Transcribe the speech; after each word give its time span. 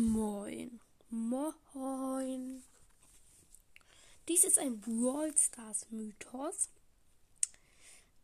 Moin. 0.00 0.80
Moin. 1.10 2.62
Dies 4.28 4.44
ist 4.44 4.58
ein 4.58 4.80
Brawl 4.80 5.36
Stars 5.36 5.90
Mythos. 5.90 6.70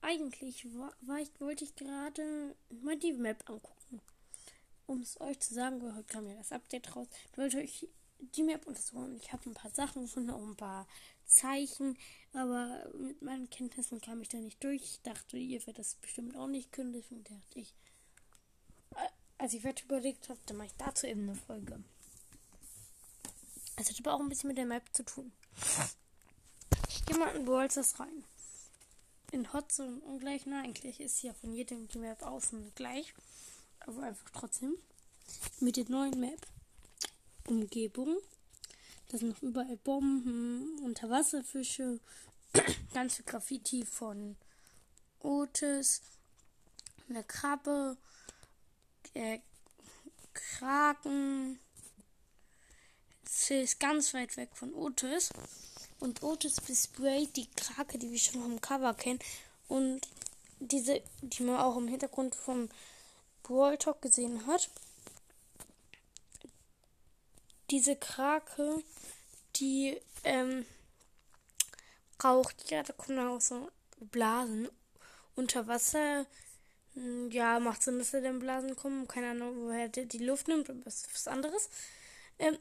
Eigentlich 0.00 0.64
war, 0.74 0.94
war 1.02 1.18
ich, 1.18 1.38
wollte 1.38 1.64
ich 1.64 1.76
gerade 1.76 2.56
mal 2.82 2.96
die 2.98 3.12
Map 3.12 3.44
angucken. 3.50 4.00
Um 4.86 5.02
es 5.02 5.20
euch 5.20 5.38
zu 5.40 5.52
sagen, 5.52 5.82
heute 5.82 6.04
kam 6.04 6.26
ja 6.26 6.34
das 6.36 6.50
Update 6.50 6.96
raus. 6.96 7.08
Ich 7.30 7.36
wollte 7.36 7.58
euch 7.58 7.86
die 8.20 8.42
Map 8.42 8.66
untersuchen. 8.66 9.14
Ich 9.16 9.34
habe 9.34 9.50
ein 9.50 9.54
paar 9.54 9.70
Sachen 9.70 10.04
gefunden, 10.04 10.30
auch 10.30 10.46
ein 10.46 10.56
paar 10.56 10.88
Zeichen, 11.26 11.98
aber 12.32 12.88
mit 12.94 13.20
meinen 13.20 13.50
Kenntnissen 13.50 14.00
kam 14.00 14.22
ich 14.22 14.30
da 14.30 14.38
nicht 14.38 14.64
durch. 14.64 14.82
Ich 14.82 15.02
dachte, 15.02 15.36
ihr 15.36 15.60
werdet 15.66 15.80
das 15.80 15.96
bestimmt 15.96 16.36
auch 16.36 16.48
nicht 16.48 16.72
können, 16.72 16.94
deswegen 16.94 17.24
dachte 17.24 17.58
ich, 17.58 17.74
als 19.46 19.54
ich 19.54 19.62
weiter 19.62 19.84
überlegt 19.84 20.28
habe, 20.28 20.40
dann 20.46 20.56
mache 20.56 20.66
ich 20.66 20.74
dazu 20.76 21.06
eben 21.06 21.22
eine 21.22 21.36
Folge. 21.36 21.78
Es 23.76 23.88
hat 23.88 24.00
aber 24.00 24.14
auch 24.14 24.18
ein 24.18 24.28
bisschen 24.28 24.48
mit 24.48 24.58
der 24.58 24.66
Map 24.66 24.82
zu 24.92 25.04
tun. 25.04 25.30
Ich 26.88 27.06
gehe 27.06 27.16
mal 27.16 27.28
in 27.28 27.44
Brawl 27.44 27.68
rein. 27.68 28.24
In 29.30 29.52
Hotzone 29.52 30.00
und 30.00 30.18
gleich, 30.18 30.46
na, 30.46 30.62
eigentlich 30.62 30.98
ist 30.98 31.22
ja 31.22 31.32
von 31.32 31.52
jedem 31.52 31.86
die 31.86 31.98
Map 31.98 32.24
außen 32.24 32.72
gleich. 32.74 33.14
Aber 33.86 34.02
einfach 34.02 34.28
trotzdem. 34.30 34.74
Mit 35.60 35.76
der 35.76 35.88
neuen 35.90 36.18
Map. 36.18 36.44
Umgebung. 37.46 38.16
Da 39.06 39.18
sind 39.18 39.28
noch 39.28 39.42
überall 39.42 39.76
Bomben, 39.76 40.76
Unterwasserfische, 40.82 42.00
ganz 42.94 43.14
viel 43.14 43.24
Graffiti 43.24 43.86
von 43.86 44.36
Otis, 45.20 46.02
eine 47.08 47.22
Krabbe, 47.22 47.96
äh, 49.16 49.40
Kraken. 50.32 51.58
Sie 53.24 53.62
ist 53.62 53.80
ganz 53.80 54.14
weit 54.14 54.36
weg 54.36 54.50
von 54.54 54.74
Otis. 54.74 55.30
Und 55.98 56.22
Otis 56.22 56.60
besprayt 56.60 57.34
die 57.36 57.50
Krake, 57.50 57.98
die 57.98 58.10
wir 58.10 58.18
schon 58.18 58.42
vom 58.42 58.60
Cover 58.60 58.94
kennen. 58.94 59.18
Und 59.68 60.06
diese, 60.60 61.02
die 61.22 61.42
man 61.42 61.58
auch 61.58 61.76
im 61.76 61.88
Hintergrund 61.88 62.34
vom 62.34 62.68
Brawl 63.42 63.78
Talk 63.78 64.02
gesehen 64.02 64.46
hat. 64.46 64.70
Diese 67.70 67.96
Krake, 67.96 68.82
die 69.56 70.00
ähm, 70.24 70.66
raucht, 72.22 72.70
ja, 72.70 72.82
da 72.82 72.92
kommen 72.92 73.18
auch 73.18 73.40
so 73.40 73.70
Blasen 73.98 74.68
unter 75.34 75.66
Wasser 75.66 76.26
ja, 77.30 77.60
macht 77.60 77.82
Sinn, 77.82 77.98
dass 77.98 78.14
er 78.14 78.22
den 78.22 78.38
Blasen 78.38 78.74
kommen. 78.76 79.06
Keine 79.06 79.30
Ahnung, 79.30 79.66
woher 79.66 79.88
der 79.88 80.06
die 80.06 80.24
Luft 80.24 80.48
nimmt, 80.48 80.68
ist 80.68 81.12
was 81.12 81.28
anderes. 81.28 81.68
Ähm, 82.38 82.56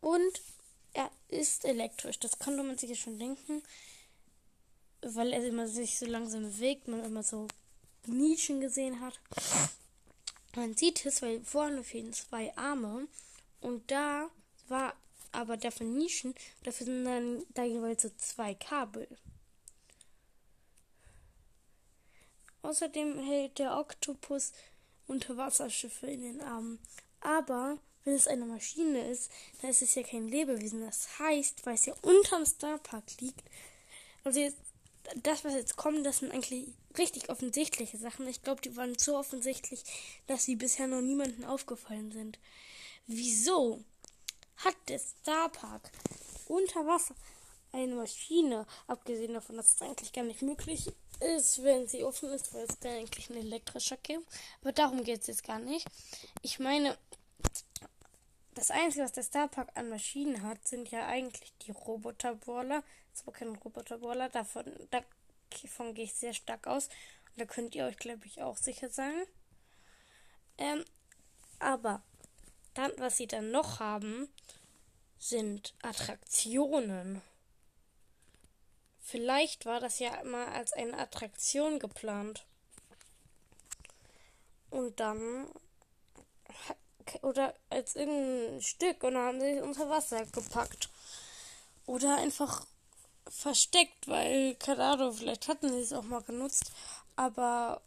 und 0.00 0.42
er 0.92 1.10
ist 1.28 1.64
elektrisch. 1.64 2.18
Das 2.18 2.38
konnte 2.38 2.62
man 2.62 2.76
sich 2.76 2.90
ja 2.90 2.96
schon 2.96 3.18
denken. 3.18 3.62
Weil 5.00 5.32
er 5.32 5.44
immer 5.44 5.68
sich 5.68 5.98
so 5.98 6.06
langsam 6.06 6.42
bewegt, 6.42 6.88
man 6.88 7.04
immer 7.04 7.22
so 7.22 7.46
Nischen 8.06 8.60
gesehen 8.60 9.00
hat. 9.00 9.20
Man 10.56 10.74
sieht 10.76 11.06
es, 11.06 11.22
weil 11.22 11.40
vorne 11.42 11.84
fehlen 11.84 12.12
zwei 12.12 12.54
Arme. 12.56 13.06
Und 13.60 13.90
da 13.90 14.28
war 14.68 14.94
aber 15.32 15.56
dafür 15.56 15.86
Nischen, 15.86 16.34
dafür 16.64 16.86
sind 16.86 17.04
dann 17.04 17.44
da 17.54 17.64
jeweils 17.64 18.02
so 18.02 18.10
zwei 18.16 18.54
Kabel. 18.54 19.08
Außerdem 22.62 23.18
hält 23.18 23.58
der 23.58 23.78
Oktopus 23.78 24.52
Unterwasserschiffe 25.06 26.06
in 26.06 26.22
den 26.22 26.40
Armen. 26.40 26.78
Aber 27.20 27.78
wenn 28.04 28.14
es 28.14 28.28
eine 28.28 28.44
Maschine 28.44 29.08
ist, 29.10 29.30
dann 29.60 29.70
ist 29.70 29.82
es 29.82 29.94
ja 29.94 30.02
kein 30.02 30.28
Lebewesen. 30.28 30.80
Das 30.80 31.18
heißt, 31.18 31.64
weil 31.66 31.74
es 31.74 31.86
ja 31.86 31.94
unterm 32.02 32.46
Starpark 32.46 33.04
liegt. 33.20 33.42
Also 34.24 34.40
jetzt, 34.40 34.58
das, 35.22 35.44
was 35.44 35.54
jetzt 35.54 35.76
kommt, 35.76 36.04
das 36.04 36.18
sind 36.18 36.32
eigentlich 36.32 36.68
richtig 36.98 37.30
offensichtliche 37.30 37.96
Sachen. 37.96 38.28
Ich 38.28 38.42
glaube, 38.42 38.60
die 38.60 38.76
waren 38.76 38.98
so 38.98 39.16
offensichtlich, 39.16 39.82
dass 40.26 40.44
sie 40.44 40.56
bisher 40.56 40.86
noch 40.86 41.00
niemandem 41.00 41.44
aufgefallen 41.44 42.12
sind. 42.12 42.38
Wieso 43.06 43.82
hat 44.56 44.76
der 44.88 44.98
Starpark 44.98 45.90
unter 46.46 46.86
Wasser 46.86 47.14
eine 47.72 47.94
Maschine, 47.94 48.66
abgesehen 48.86 49.34
davon, 49.34 49.56
dass 49.56 49.74
es 49.74 49.82
eigentlich 49.82 50.12
gar 50.12 50.24
nicht 50.24 50.42
möglich 50.42 50.92
ist, 51.20 51.62
wenn 51.62 51.86
sie 51.88 52.04
offen 52.04 52.30
ist, 52.30 52.54
weil 52.54 52.64
es 52.64 52.78
da 52.78 52.90
eigentlich 52.90 53.30
ein 53.30 53.36
elektrischer 53.36 53.96
gibt. 54.02 54.26
Aber 54.60 54.72
darum 54.72 55.04
geht 55.04 55.20
es 55.20 55.26
jetzt 55.26 55.44
gar 55.44 55.58
nicht. 55.58 55.86
Ich 56.42 56.58
meine, 56.58 56.96
das 58.54 58.70
Einzige, 58.70 59.04
was 59.04 59.12
der 59.12 59.22
Starpark 59.22 59.70
an 59.74 59.88
Maschinen 59.88 60.42
hat, 60.42 60.66
sind 60.66 60.90
ja 60.90 61.06
eigentlich 61.06 61.52
die 61.62 61.70
Roboterbohrer. 61.70 62.82
Das 63.10 63.20
ist 63.20 63.22
aber 63.22 63.32
kein 63.32 63.54
Roboterbohrer, 63.54 64.28
davon, 64.28 64.64
davon 64.90 65.94
gehe 65.94 66.04
ich 66.04 66.14
sehr 66.14 66.34
stark 66.34 66.66
aus. 66.66 66.86
Und 66.86 67.40
da 67.40 67.44
könnt 67.44 67.74
ihr 67.74 67.84
euch, 67.84 67.96
glaube 67.96 68.26
ich, 68.26 68.42
auch 68.42 68.56
sicher 68.56 68.88
sein. 68.88 69.14
Ähm, 70.56 70.84
aber 71.60 72.02
dann, 72.74 72.92
was 72.98 73.16
sie 73.16 73.26
dann 73.26 73.50
noch 73.50 73.80
haben, 73.80 74.28
sind 75.18 75.74
Attraktionen. 75.82 77.22
Vielleicht 79.10 79.64
war 79.64 79.80
das 79.80 80.00
ja 80.00 80.22
mal 80.24 80.48
als 80.48 80.74
eine 80.74 80.98
Attraktion 80.98 81.78
geplant. 81.78 82.44
Und 84.68 85.00
dann. 85.00 85.46
Oder 87.22 87.54
als 87.70 87.96
irgendein 87.96 88.60
Stück 88.60 89.02
und 89.02 89.14
dann 89.14 89.24
haben 89.24 89.40
sie 89.40 89.46
es 89.46 89.62
unter 89.62 89.88
Wasser 89.88 90.26
gepackt. 90.26 90.90
Oder 91.86 92.18
einfach 92.18 92.66
versteckt, 93.26 94.08
weil, 94.08 94.56
keine 94.56 94.84
Ahnung, 94.84 95.14
vielleicht 95.14 95.48
hatten 95.48 95.70
sie 95.70 95.80
es 95.80 95.94
auch 95.94 96.02
mal 96.02 96.20
genutzt. 96.20 96.70
Aber 97.16 97.80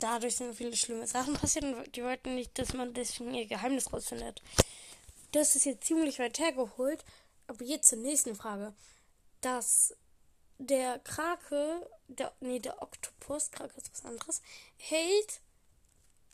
dadurch 0.00 0.36
sind 0.36 0.54
viele 0.54 0.76
schlimme 0.76 1.06
Sachen 1.06 1.32
passiert 1.32 1.64
und 1.64 1.96
die 1.96 2.04
wollten 2.04 2.34
nicht, 2.34 2.58
dass 2.58 2.74
man 2.74 2.92
deswegen 2.92 3.32
ihr 3.32 3.46
Geheimnis 3.46 3.90
rausfindet. 3.90 4.42
Das 5.32 5.56
ist 5.56 5.64
jetzt 5.64 5.86
ziemlich 5.86 6.18
weit 6.18 6.38
hergeholt. 6.38 7.02
Aber 7.46 7.64
jetzt 7.64 7.88
zur 7.88 7.98
nächsten 7.98 8.34
Frage 8.34 8.74
dass 9.40 9.94
der 10.58 10.98
Krake, 11.00 11.88
der, 12.08 12.32
nee, 12.40 12.58
der 12.58 12.82
Oktopus, 12.82 13.50
Krake 13.50 13.76
ist 13.76 13.92
was 13.92 14.04
anderes, 14.04 14.42
hält 14.76 15.40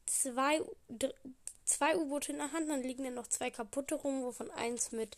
zwei, 0.06 0.60
zwei 1.64 1.96
U-Boote 1.96 2.32
in 2.32 2.38
der 2.38 2.52
Hand, 2.52 2.68
dann 2.68 2.82
liegen 2.82 3.04
ja 3.04 3.10
noch 3.10 3.26
zwei 3.26 3.50
kaputte 3.50 3.96
rum, 3.96 4.22
wovon 4.22 4.50
eins 4.50 4.92
mit 4.92 5.16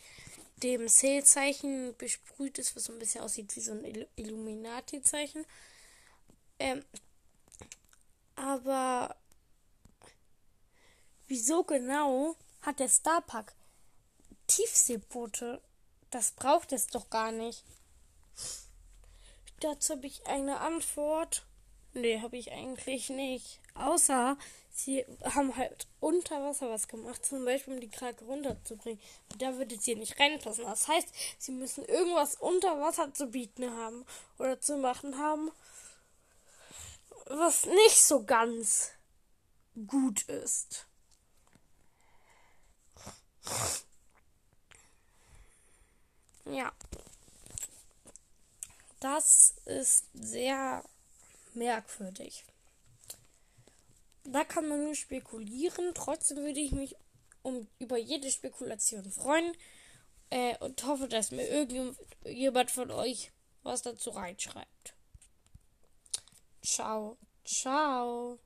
dem 0.62 0.88
Sail-Zeichen 0.88 1.94
besprüht 1.96 2.58
ist, 2.58 2.76
was 2.76 2.84
so 2.84 2.92
ein 2.92 2.98
bisschen 2.98 3.22
aussieht 3.22 3.54
wie 3.56 3.60
so 3.60 3.72
ein 3.72 4.06
Illuminati-Zeichen. 4.16 5.44
Ähm, 6.58 6.84
aber 8.36 9.16
wieso 11.26 11.64
genau 11.64 12.36
hat 12.62 12.80
der 12.80 12.88
Starpark 12.88 13.54
Tiefseeboote? 14.46 15.60
Das 16.14 16.30
braucht 16.30 16.70
es 16.70 16.86
doch 16.86 17.10
gar 17.10 17.32
nicht. 17.32 17.64
Dazu 19.58 19.94
habe 19.94 20.06
ich 20.06 20.24
eine 20.28 20.60
Antwort. 20.60 21.44
Nee, 21.92 22.20
habe 22.20 22.36
ich 22.36 22.52
eigentlich 22.52 23.10
nicht. 23.10 23.58
Außer 23.74 24.38
sie 24.70 25.04
haben 25.24 25.56
halt 25.56 25.88
unter 25.98 26.40
Wasser 26.40 26.70
was 26.70 26.86
gemacht, 26.86 27.26
zum 27.26 27.44
Beispiel 27.44 27.74
um 27.74 27.80
die 27.80 27.90
Krake 27.90 28.24
runterzubringen. 28.26 29.00
Da 29.38 29.56
würde 29.58 29.76
sie 29.76 29.96
nicht 29.96 30.20
reinpassen. 30.20 30.62
Das 30.62 30.86
heißt, 30.86 31.08
sie 31.38 31.50
müssen 31.50 31.84
irgendwas 31.84 32.36
unter 32.36 32.80
Wasser 32.80 33.12
zu 33.12 33.26
bieten 33.26 33.68
haben 33.76 34.06
oder 34.38 34.60
zu 34.60 34.76
machen 34.76 35.18
haben, 35.18 35.50
was 37.26 37.66
nicht 37.66 38.00
so 38.00 38.22
ganz 38.22 38.92
gut 39.88 40.22
ist. 40.28 40.86
Ja. 46.46 46.72
Das 49.00 49.54
ist 49.66 50.06
sehr 50.14 50.84
merkwürdig. 51.54 52.44
Da 54.24 54.44
kann 54.44 54.68
man 54.68 54.84
nur 54.84 54.94
spekulieren. 54.94 55.92
Trotzdem 55.94 56.38
würde 56.38 56.60
ich 56.60 56.72
mich 56.72 56.96
um, 57.42 57.68
über 57.78 57.98
jede 57.98 58.30
Spekulation 58.30 59.10
freuen 59.10 59.54
äh, 60.30 60.56
und 60.58 60.82
hoffe, 60.84 61.08
dass 61.08 61.30
mir 61.30 61.46
irgendjemand 61.46 62.70
von 62.70 62.90
euch 62.90 63.30
was 63.62 63.82
dazu 63.82 64.10
reinschreibt. 64.10 64.94
Ciao, 66.62 67.18
ciao. 67.44 68.38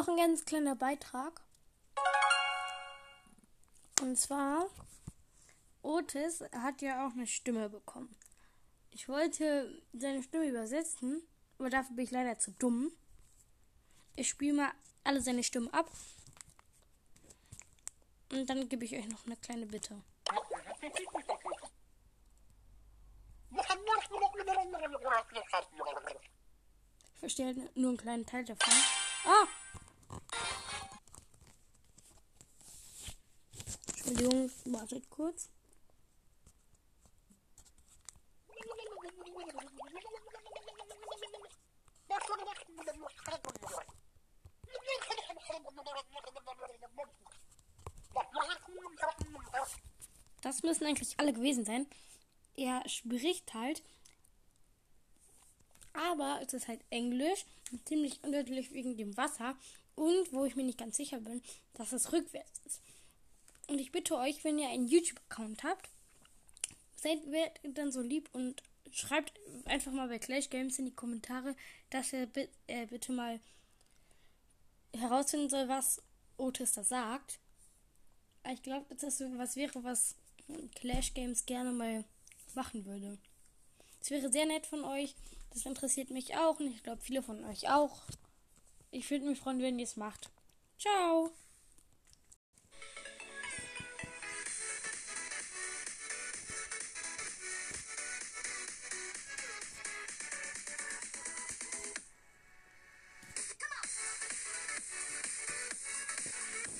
Noch 0.00 0.08
ein 0.08 0.16
ganz 0.16 0.46
kleiner 0.46 0.76
Beitrag. 0.76 1.42
Und 4.00 4.16
zwar, 4.16 4.66
Otis 5.82 6.42
hat 6.52 6.80
ja 6.80 7.06
auch 7.06 7.12
eine 7.12 7.26
Stimme 7.26 7.68
bekommen. 7.68 8.16
Ich 8.92 9.10
wollte 9.10 9.82
seine 9.92 10.22
Stimme 10.22 10.48
übersetzen, 10.48 11.22
aber 11.58 11.68
dafür 11.68 11.96
bin 11.96 12.04
ich 12.06 12.10
leider 12.10 12.38
zu 12.38 12.50
dumm. 12.52 12.90
Ich 14.16 14.30
spiele 14.30 14.54
mal 14.54 14.72
alle 15.04 15.20
seine 15.20 15.44
Stimmen 15.44 15.68
ab. 15.74 15.90
Und 18.32 18.48
dann 18.48 18.70
gebe 18.70 18.86
ich 18.86 18.96
euch 18.96 19.06
noch 19.06 19.26
eine 19.26 19.36
kleine 19.36 19.66
Bitte. 19.66 20.02
Ich 27.12 27.20
verstehe 27.20 27.46
halt 27.46 27.76
nur 27.76 27.90
einen 27.90 27.98
kleinen 27.98 28.24
Teil 28.24 28.46
davon. 28.46 28.72
Ah! 29.26 29.59
Entschuldigung, 34.10 34.50
wartet 34.64 35.08
kurz. 35.08 35.48
Das 50.42 50.62
müssen 50.64 50.86
eigentlich 50.86 51.20
alle 51.20 51.32
gewesen 51.32 51.64
sein. 51.64 51.86
Er 52.56 52.82
spricht 52.88 53.54
halt, 53.54 53.84
aber 55.92 56.40
es 56.42 56.52
ist 56.52 56.66
halt 56.66 56.80
Englisch, 56.90 57.44
ziemlich 57.84 58.24
undeutlich 58.24 58.72
wegen 58.72 58.96
dem 58.96 59.16
Wasser 59.16 59.54
und 59.94 60.32
wo 60.32 60.44
ich 60.46 60.56
mir 60.56 60.64
nicht 60.64 60.78
ganz 60.78 60.96
sicher 60.96 61.20
bin, 61.20 61.42
dass 61.74 61.92
es 61.92 62.12
rückwärts 62.12 62.60
ist. 62.64 62.82
Und 63.70 63.80
ich 63.80 63.92
bitte 63.92 64.16
euch, 64.16 64.42
wenn 64.42 64.58
ihr 64.58 64.68
einen 64.68 64.88
YouTube-Account 64.88 65.62
habt, 65.62 65.88
seid 66.96 67.20
dann 67.62 67.92
so 67.92 68.02
lieb 68.02 68.28
und 68.32 68.64
schreibt 68.90 69.38
einfach 69.64 69.92
mal 69.92 70.08
bei 70.08 70.18
Clash 70.18 70.50
Games 70.50 70.80
in 70.80 70.86
die 70.86 70.94
Kommentare, 70.94 71.54
dass 71.88 72.12
er 72.12 72.26
äh, 72.66 72.86
bitte 72.86 73.12
mal 73.12 73.38
herausfinden 74.92 75.48
soll, 75.48 75.68
was 75.68 76.02
Otis 76.36 76.72
da 76.72 76.82
sagt. 76.82 77.38
Ich 78.52 78.60
glaube, 78.64 78.92
das 78.96 79.22
was 79.36 79.54
wäre, 79.54 79.84
was 79.84 80.16
Clash 80.74 81.14
Games 81.14 81.46
gerne 81.46 81.70
mal 81.70 82.04
machen 82.54 82.84
würde. 82.84 83.18
Es 84.00 84.10
wäre 84.10 84.32
sehr 84.32 84.46
nett 84.46 84.66
von 84.66 84.82
euch. 84.82 85.14
Das 85.50 85.64
interessiert 85.64 86.10
mich 86.10 86.36
auch 86.36 86.58
und 86.58 86.74
ich 86.74 86.82
glaube 86.82 87.02
viele 87.02 87.22
von 87.22 87.44
euch 87.44 87.70
auch. 87.70 88.02
Ich 88.90 89.08
würde 89.12 89.26
mich 89.26 89.38
freuen, 89.38 89.62
wenn 89.62 89.78
ihr 89.78 89.84
es 89.84 89.96
macht. 89.96 90.28
Ciao! 90.76 91.30